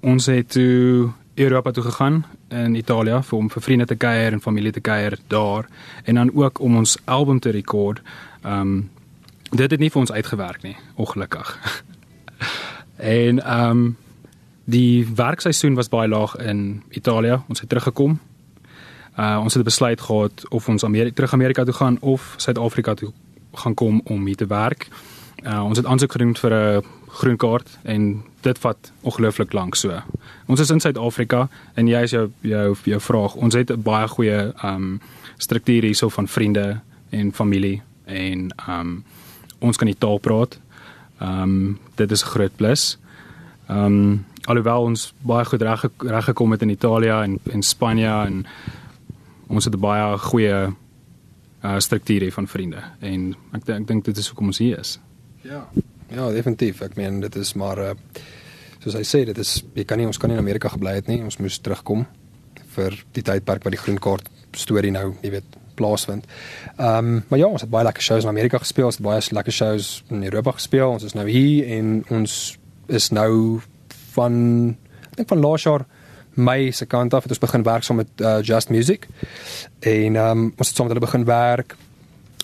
ons 0.00 0.26
het 0.26 0.48
toe 0.54 1.10
Europa 1.34 1.70
toe 1.70 1.82
gegaan 1.82 2.24
in 2.48 2.74
Italië 2.74 3.18
vir 3.22 3.38
om 3.38 3.50
vir 3.50 3.62
vriende 3.62 3.86
te 3.90 3.96
kuier 3.96 4.32
en 4.32 4.40
familie 4.40 4.72
te 4.72 4.80
kuier 4.80 5.18
daar 5.28 5.66
en 6.04 6.14
dan 6.14 6.30
ook 6.34 6.60
om 6.60 6.76
ons 6.76 6.96
album 7.04 7.40
te 7.40 7.50
rekord. 7.50 8.02
Um 8.44 8.90
dit 9.50 9.70
het 9.70 9.80
nie 9.80 9.90
vir 9.90 10.00
ons 10.00 10.12
uitgewerk 10.12 10.62
nie, 10.62 10.76
ongelukkig. 10.94 11.58
en 13.18 13.42
um 13.60 13.96
die 14.64 15.06
werkseisoen 15.14 15.74
was 15.74 15.88
baie 15.88 16.08
laag 16.08 16.36
in 16.36 16.82
Italië. 16.90 17.42
Ons 17.48 17.60
het 17.60 17.68
teruggekom. 17.68 18.18
Uh 19.18 19.38
ons 19.42 19.54
het 19.54 19.64
besluit 19.64 20.00
gehad 20.00 20.48
of 20.48 20.68
ons 20.68 20.84
Amerika 20.84 21.14
terug 21.14 21.32
Amerika 21.32 21.64
toe 21.64 21.74
gaan 21.74 21.96
of 22.00 22.34
Suid-Afrika 22.36 22.94
toe 22.94 23.12
gaan 23.54 23.74
kom 23.74 24.00
om 24.04 24.26
hier 24.26 24.36
te 24.36 24.46
werk. 24.46 24.88
Uh 25.42 25.64
ons 25.64 25.78
het 25.78 25.86
aansoek 25.86 26.12
gedoen 26.12 26.36
vir 26.36 26.52
'n 26.54 26.82
groen 27.08 27.36
kaart 27.36 27.78
en 27.82 28.22
dit 28.40 28.58
vat 28.58 28.92
ongelooflik 29.00 29.52
lank 29.52 29.74
so. 29.74 30.02
Ons 30.46 30.60
is 30.60 30.70
in 30.70 30.80
Suid-Afrika 30.80 31.48
en 31.74 31.86
jy 31.86 32.02
is 32.02 32.10
jou 32.10 32.30
jou 32.40 32.76
jou 32.84 33.00
vraag. 33.00 33.34
Ons 33.34 33.54
het 33.54 33.70
'n 33.70 33.82
baie 33.82 34.08
goeie 34.08 34.52
um 34.64 35.00
struktuur 35.36 35.82
hierso 35.82 36.08
van 36.08 36.28
vriende 36.28 36.80
en 37.10 37.32
familie 37.32 37.82
en 38.04 38.54
um 38.68 39.04
ons 39.58 39.76
kan 39.76 39.86
die 39.86 39.98
taal 39.98 40.18
praat. 40.18 40.58
Um 41.20 41.78
dit 41.94 42.10
is 42.10 42.24
'n 42.24 42.28
groot 42.28 42.56
plus. 42.56 42.98
Um 43.68 44.24
alhoewel 44.44 44.82
ons 44.82 45.12
baie 45.20 45.44
goed 45.44 45.62
reg 45.62 45.84
reg 45.98 46.24
gekom 46.24 46.50
het 46.50 46.62
in 46.62 46.70
Italië 46.70 47.22
en 47.22 47.38
en 47.50 47.62
Spanje 47.62 48.24
en 48.26 48.46
ons 49.54 49.64
het 49.64 49.74
'n 49.74 49.80
baie 49.80 50.18
goeie 50.18 50.74
uh 51.64 51.78
struktuur 51.78 52.20
hier 52.20 52.32
van 52.32 52.46
vriende 52.46 52.82
en 53.00 53.34
ek 53.52 53.68
ek 53.68 53.86
dink 53.86 54.04
dit 54.04 54.16
is 54.16 54.28
hoekom 54.28 54.46
ons 54.46 54.58
hier 54.58 54.78
is. 54.78 54.98
Ja. 55.42 55.68
Ja, 56.08 56.30
definitief. 56.30 56.82
Ek 56.82 56.96
meen 56.96 57.20
dit 57.20 57.36
is 57.36 57.54
maar 57.54 57.78
uh 57.78 57.94
soos 58.84 58.94
hy 58.94 59.02
sê, 59.02 59.24
dit 59.24 59.38
is 59.38 59.64
jy 59.74 59.84
kan 59.84 59.98
nie 59.98 60.06
ons 60.06 60.18
kan 60.18 60.28
nie 60.28 60.36
in 60.36 60.42
Amerika 60.42 60.68
gebly 60.68 60.94
het 60.94 61.06
nie. 61.06 61.22
Ons 61.24 61.38
moes 61.40 61.58
terugkom 61.58 62.06
vir 62.76 63.04
die 63.16 63.22
tydperk 63.22 63.64
wat 63.64 63.72
die 63.72 63.80
groen 63.80 63.98
kaart 63.98 64.28
storie 64.52 64.92
nou, 64.92 65.14
jy 65.22 65.30
weet, 65.30 65.56
plaasvind. 65.74 66.26
Ehm 66.76 66.98
um, 66.98 67.22
maar 67.28 67.38
ja, 67.38 67.46
ons 67.46 67.64
het 67.64 67.70
baie 67.70 67.84
lekker 67.84 68.02
shows 68.02 68.22
in 68.22 68.30
Amerika 68.30 68.58
gespeel, 68.58 68.86
ons 68.86 69.00
het 69.00 69.06
baie 69.06 69.22
lekker 69.30 69.52
shows 69.52 70.04
in 70.10 70.22
Europa 70.22 70.52
gespeel. 70.58 70.90
Ons 70.90 71.02
is 71.08 71.14
nou 71.14 71.26
hier 71.28 71.66
en 71.78 72.04
ons 72.10 72.58
is 72.86 73.10
nou 73.10 73.60
van 74.14 74.36
ek 75.10 75.16
dink 75.16 75.28
van 75.28 75.42
laas 75.42 75.64
jaar 75.64 75.86
Mei 76.34 76.72
se 76.72 76.86
kant 76.86 77.14
af 77.14 77.22
het 77.22 77.32
ons 77.34 77.42
begin 77.42 77.62
werk 77.62 77.82
saam 77.82 77.96
met 77.96 78.20
uh, 78.20 78.42
Just 78.42 78.70
Music. 78.70 79.08
En 79.80 80.16
um, 80.16 80.44
ons 80.56 80.68
het 80.68 80.76
saam 80.76 80.86
met 80.86 80.94
hulle 80.96 81.06
begin 81.06 81.24
werk 81.24 81.76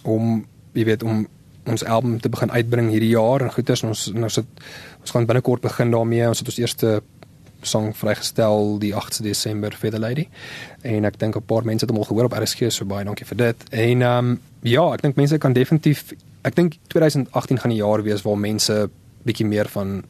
om 0.03 0.47
jy 0.73 0.85
weet 0.85 1.03
om 1.03 1.27
ons 1.67 1.85
album 1.85 2.21
te 2.21 2.29
begin 2.29 2.51
uitbring 2.51 2.91
hierdie 2.91 3.13
jaar 3.13 3.43
en 3.45 3.53
goeders 3.53 3.83
en 3.83 3.93
ons 3.93 4.07
en 4.15 4.23
ons 4.23 4.37
het 4.41 4.63
ons 5.01 5.11
gaan 5.11 5.27
binnekort 5.27 5.61
begin 5.61 5.91
daarmee. 5.91 6.29
Ons 6.29 6.39
het 6.39 6.49
ons 6.49 6.59
eerste 6.59 7.01
song 7.63 7.91
vrygestel 7.97 8.79
die 8.81 8.95
8de 8.97 9.23
Desember 9.23 9.77
The 9.81 9.99
Lady. 9.99 10.29
En 10.83 11.05
ek 11.05 11.19
dink 11.19 11.37
'n 11.37 11.43
paar 11.43 11.65
mense 11.65 11.85
het 11.85 11.91
hom 11.91 11.99
al 11.99 12.09
gehoor 12.09 12.25
op 12.25 12.33
RSG, 12.33 12.73
so 12.73 12.85
baie 12.85 13.05
dankie 13.05 13.27
vir 13.27 13.37
dit. 13.37 13.57
En 13.71 14.03
ehm 14.03 14.19
um, 14.19 14.41
ja, 14.63 14.93
ek 14.93 15.03
dink 15.03 15.17
mense 15.17 15.39
kan 15.39 15.53
definitief 15.53 16.13
ek 16.43 16.55
dink 16.55 16.79
2018 16.89 17.59
gaan 17.59 17.71
die 17.71 17.83
jaar 17.83 18.03
wees 18.03 18.23
waar 18.23 18.39
mense 18.39 18.91
bietjie 19.23 19.47
meer 19.47 19.69
van 19.69 20.03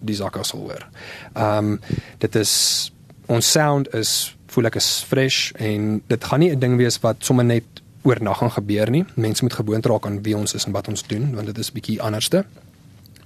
die 0.00 0.16
sakke 0.16 0.44
sal 0.44 0.60
hoor. 0.60 0.86
Ehm 1.34 1.72
um, 1.72 1.80
dit 2.18 2.34
is 2.34 2.92
ons 3.26 3.50
sound 3.52 3.88
is 3.94 4.36
voel 4.52 4.70
ek 4.70 4.78
is 4.80 4.90
fresh 5.06 5.50
en 5.60 6.00
dit 6.08 6.24
gaan 6.24 6.40
nie 6.40 6.52
'n 6.52 6.60
ding 6.60 6.76
wees 6.76 6.98
wat 7.02 7.16
sommer 7.20 7.44
net 7.44 7.64
oornag 8.02 8.38
gaan 8.38 8.50
gebeur 8.50 8.90
nie. 8.90 9.04
Mense 9.14 9.42
moet 9.42 9.52
gewoond 9.52 9.86
raak 9.86 10.06
aan 10.06 10.22
wie 10.22 10.36
ons 10.36 10.54
is 10.54 10.64
en 10.66 10.72
wat 10.72 10.88
ons 10.88 11.02
doen 11.02 11.34
want 11.34 11.46
dit 11.46 11.58
is 11.58 11.72
bietjie 11.72 12.00
anderste. 12.02 12.44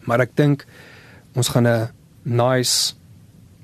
Maar 0.04 0.20
ek 0.20 0.36
dink 0.36 0.64
ons 1.34 1.48
gaan 1.48 1.66
'n 1.66 1.88
nice 2.22 2.94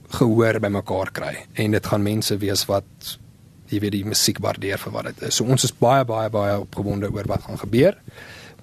gehoor 0.09 0.61
by 0.61 0.69
mekaar 0.69 1.11
kry 1.13 1.47
en 1.55 1.71
dit 1.71 1.87
gaan 1.87 2.03
mense 2.03 2.37
wees 2.39 2.65
wat 2.67 3.19
jy 3.69 3.81
weet 3.81 3.93
die 3.93 4.05
musiek 4.05 4.39
waardeer 4.39 4.79
vir 4.79 4.93
wat 4.93 5.05
dit 5.05 5.23
is. 5.29 5.35
So 5.35 5.45
ons 5.45 5.65
is 5.65 5.73
baie 5.73 6.05
baie 6.05 6.31
baie 6.31 6.61
opgewonde 6.61 7.11
oor 7.11 7.27
wat 7.27 7.43
gaan 7.43 7.59
gebeur. 7.59 7.97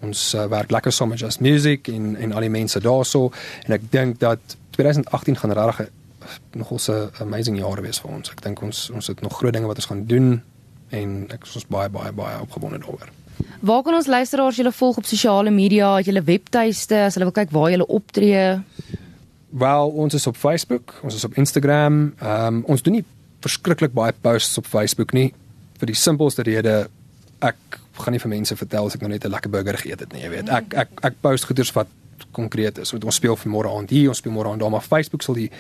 Ons 0.01 0.34
uh, 0.36 0.46
werk 0.51 0.72
lekker 0.72 0.92
saam 0.92 1.10
met 1.10 1.20
Just 1.20 1.42
Music 1.42 1.88
en 1.88 2.15
en 2.15 2.34
al 2.34 2.48
die 2.48 2.50
mense 2.50 2.80
daarso 2.80 3.32
en 3.65 3.74
ek 3.74 3.92
dink 3.92 4.20
dat 4.20 4.58
2018 4.72 5.38
gaan 5.38 5.51
regtig 5.51 5.89
'n- 6.24 6.58
nogal 6.60 6.77
'n 6.77 7.10
amazing 7.22 7.58
jaar 7.60 7.82
wees 7.82 8.00
vir 8.00 8.12
ons. 8.12 8.30
Ek 8.32 8.42
dink 8.42 8.62
ons 8.62 8.89
ons 8.89 9.08
het 9.08 9.22
nog 9.22 9.38
groot 9.38 9.53
dinge 9.53 9.68
wat 9.68 9.75
ons 9.75 9.86
gaan 9.86 10.06
doen 10.06 10.42
en 10.92 11.27
ek 11.30 11.44
is 11.46 11.56
ons 11.56 11.65
baie 11.68 11.89
baie 11.89 12.12
baie 12.12 12.39
opgewonde 12.42 12.77
daaroor. 12.80 13.10
Waar 13.62 13.84
kan 13.84 13.94
ons 13.94 14.08
luisteraars 14.08 14.56
julle 14.56 14.72
volg 14.72 14.98
op 14.98 15.06
sosiale 15.06 15.50
media, 15.51 15.96
het 15.98 16.06
julle 16.06 16.22
webtuiste 16.24 16.96
as 16.96 17.13
hulle 17.15 17.25
wil 17.32 17.44
kyk 17.44 17.51
waar 17.51 17.70
julle 17.72 17.88
optree? 17.88 18.60
Wel, 19.50 19.89
ons 19.89 20.13
is 20.13 20.27
op 20.27 20.36
Facebook, 20.36 20.94
ons 21.03 21.15
is 21.15 21.24
op 21.24 21.34
Instagram. 21.38 22.13
Ehm 22.22 22.46
um, 22.48 22.63
ons 22.68 22.82
doen 22.82 22.94
nie 22.94 23.06
verskriklik 23.42 23.94
baie 23.94 24.13
posts 24.22 24.58
op 24.58 24.65
Facebook 24.65 25.12
nie 25.13 25.34
vir 25.80 25.86
die 25.88 25.96
simpelste 25.96 26.44
rede 26.44 26.88
ek 27.42 27.56
gaan 27.94 28.13
nie 28.13 28.20
vir 28.20 28.30
mense 28.30 28.56
vertel 28.56 28.86
as 28.86 28.96
ek 28.96 29.01
nou 29.01 29.10
net 29.12 29.25
'n 29.25 29.30
lekker 29.32 29.50
burger 29.51 29.77
geëet 29.77 30.00
het 30.00 30.13
nie, 30.13 30.22
jy 30.22 30.30
weet. 30.30 30.50
Ek 30.50 30.74
ek 30.74 30.89
ek 31.03 31.13
post 31.22 31.44
goeders 31.46 31.72
wat 31.74 31.88
konkreet 32.32 32.77
is. 32.77 32.92
Want 32.92 33.03
ons 33.06 33.15
speel 33.15 33.36
vanmôre 33.36 33.70
aand 33.77 33.89
hier, 33.89 34.08
ons 34.10 34.18
speel 34.18 34.32
môre 34.32 34.50
aand 34.50 34.60
daar, 34.60 34.70
maar 34.72 34.82
Facebook 34.82 35.22
sal 35.22 35.36
die 35.36 35.51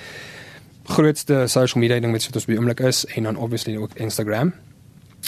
grootste 0.83 1.47
social 1.47 1.81
media 1.81 1.99
ding 1.99 2.11
wat 2.11 2.27
ons 2.35 2.45
by 2.45 2.57
oomblik 2.57 2.79
is 2.79 3.05
en 3.05 3.23
dan 3.23 3.35
obviously 3.35 3.77
ook 3.77 3.95
Instagram. 3.95 4.53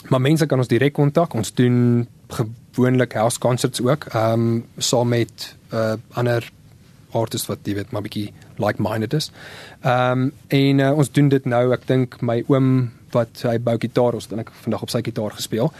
Maar 0.10 0.22
mense 0.22 0.46
kan 0.46 0.60
ons 0.60 0.68
direk 0.68 0.94
kontak. 0.94 1.34
Ons 1.34 1.54
doen 1.54 2.08
gewoonlik 2.28 3.14
house 3.14 3.40
concerts 3.40 3.82
ook. 3.82 4.06
Ehm 4.12 4.32
um, 4.34 4.66
saam 4.78 5.08
met 5.08 5.56
uh 5.74 5.94
ander 6.14 6.52
artists 7.16 7.50
wat 7.52 7.64
jy 7.68 7.78
weet 7.80 7.92
maar 7.96 8.06
bietjie 8.06 8.28
like-minded 8.62 9.16
is. 9.18 9.32
Ehm 9.82 10.28
um, 10.28 10.32
en 10.48 10.84
uh, 10.84 10.92
ons 10.98 11.12
doen 11.12 11.32
dit 11.32 11.46
nou, 11.50 11.64
ek 11.76 11.88
dink 11.90 12.22
my 12.22 12.42
oom 12.52 12.70
wat 13.16 13.44
hy 13.48 13.56
bou 13.64 13.76
gitaar 13.80 14.18
ons 14.18 14.28
dan 14.28 14.42
ek 14.44 14.52
vandag 14.66 14.84
op 14.86 14.92
sy 14.92 15.02
gitaar 15.06 15.36
gespeel. 15.36 15.72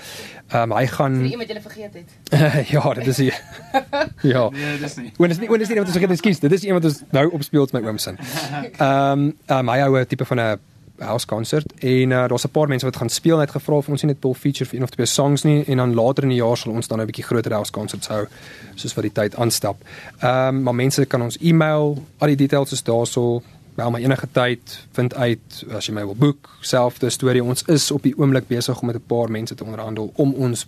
Ehm 0.52 0.72
um, 0.72 0.76
hy 0.78 0.86
gaan 0.94 1.18
Vir 1.24 1.34
iemand 1.36 1.52
jy 1.52 1.64
vergeet 1.66 1.98
het. 2.00 2.14
ja, 2.76 2.94
dit 3.00 3.10
is 3.14 3.18
hier. 3.26 3.40
ja. 4.34 4.46
Nee, 4.54 4.78
dis 4.84 4.96
nie. 5.02 5.12
Wanneer 5.18 5.36
is 5.36 5.42
nie 5.44 5.50
wanneer 5.52 5.68
is 5.68 5.74
nie 5.74 5.82
wat 5.82 5.90
ons 5.90 5.98
vergeet 5.98 6.16
ekskuus. 6.18 6.46
Dit 6.46 6.56
is 6.60 6.64
iemand 6.70 6.86
wat 6.86 6.94
ons 6.94 7.18
nou 7.18 7.26
opspeel 7.40 7.68
met 7.72 7.82
my 7.82 7.90
oom 7.90 8.00
se. 8.02 8.16
Ehm 8.16 9.28
um, 9.58 9.68
my 9.72 9.82
ou 9.88 10.06
tipe 10.06 10.28
van 10.32 10.44
'n 10.46 10.64
house 10.98 11.28
concert 11.28 11.66
en 11.80 12.10
uh, 12.10 12.28
daar's 12.28 12.46
'n 12.46 12.52
paar 12.52 12.68
mense 12.68 12.86
wat 12.86 12.96
gaan 12.96 13.10
speel 13.10 13.38
net 13.38 13.52
gevra 13.52 13.76
of 13.76 13.90
ons 13.90 14.02
nie 14.02 14.12
net 14.12 14.22
wil 14.22 14.34
feature 14.34 14.70
vir 14.70 14.78
een 14.78 14.84
of 14.84 14.90
twee 14.90 15.06
songs 15.06 15.44
nie 15.44 15.64
en 15.64 15.78
dan 15.78 15.94
later 15.94 16.24
in 16.24 16.30
die 16.30 16.38
jaar 16.38 16.58
sal 16.58 16.72
ons 16.72 16.88
dan 16.88 17.02
'n 17.02 17.06
bietjie 17.06 17.24
groter 17.24 17.52
house 17.52 17.72
concerts 17.72 18.08
hou 18.08 18.28
soos 18.76 18.94
wat 18.94 19.04
die 19.04 19.12
tyd 19.12 19.36
aanstap. 19.36 19.78
Ehm 20.20 20.56
um, 20.56 20.64
maar 20.64 20.76
mense 20.76 21.06
kan 21.06 21.22
ons 21.22 21.38
e-mail, 21.38 22.04
al 22.18 22.28
die 22.28 22.36
details 22.36 22.72
is 22.72 22.84
daarso. 22.84 23.42
Wel 23.76 23.92
maar 23.92 24.02
enige 24.02 24.28
tyd 24.32 24.88
vind 24.92 25.16
uit 25.16 25.66
as 25.72 25.86
jy 25.86 25.94
my 25.94 26.06
wil 26.06 26.16
boek, 26.16 26.50
selfde 26.62 27.10
storie. 27.10 27.44
Ons 27.44 27.64
is 27.64 27.92
op 27.92 28.04
die 28.04 28.18
oomblik 28.18 28.48
besig 28.48 28.80
om 28.80 28.86
met 28.88 28.96
'n 28.96 29.04
paar 29.08 29.32
mense 29.32 29.56
te 29.56 29.64
onderhandel 29.64 30.12
om 30.16 30.34
ons 30.34 30.68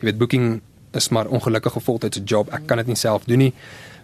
jy 0.00 0.04
weet 0.04 0.18
booking 0.18 0.60
is 0.90 1.08
maar 1.08 1.26
ongelukkige 1.26 1.80
voltydse 1.80 2.22
job. 2.24 2.48
Ek 2.52 2.66
kan 2.66 2.76
dit 2.76 2.86
nie 2.86 2.96
self 2.96 3.24
doen 3.24 3.38
nie. 3.38 3.52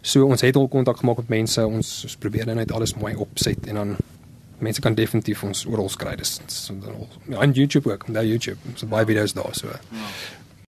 So 0.03 0.27
ons 0.27 0.41
het 0.41 0.57
al 0.57 0.69
kontak 0.69 0.97
gemaak 0.97 1.17
met 1.17 1.29
mense. 1.29 1.67
Ons, 1.67 2.03
ons 2.03 2.17
probeer 2.17 2.55
net 2.55 2.73
alles 2.73 2.95
mooi 2.95 3.15
opset 3.15 3.67
en 3.67 3.75
dan 3.75 3.97
mense 4.59 4.81
kan 4.81 4.95
definitief 4.95 5.43
ons 5.43 5.65
oral 5.67 5.91
kry. 5.97 6.15
Dis 6.17 6.39
dis- 6.47 6.71
ja, 7.29 7.41
en 7.41 7.53
YouTube 7.53 7.93
ook, 7.93 8.05
daar 8.13 8.25
YouTube. 8.27 8.57
Het 8.73 8.89
baie 8.89 9.07
video's 9.07 9.33
daar 9.33 9.55
so. 9.55 9.69